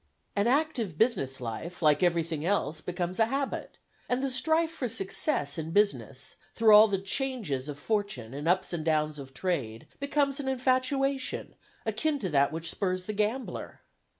[0.35, 3.77] An active business life, like everything else, becomes a habit,
[4.09, 8.73] and the strife for success in business, through all the changes of fortune, and ups
[8.73, 11.53] and downs of trade, becomes an infatuation
[11.85, 13.81] akin to that which spurs the gambler.